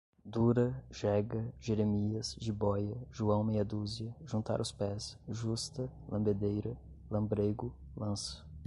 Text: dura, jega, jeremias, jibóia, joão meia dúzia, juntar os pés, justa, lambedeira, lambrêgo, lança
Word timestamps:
dura, 0.25 0.83
jega, 0.89 1.53
jeremias, 1.59 2.35
jibóia, 2.39 2.97
joão 3.11 3.43
meia 3.43 3.63
dúzia, 3.63 4.15
juntar 4.25 4.59
os 4.59 4.71
pés, 4.71 5.15
justa, 5.29 5.87
lambedeira, 6.09 6.75
lambrêgo, 7.07 7.71
lança 7.95 8.43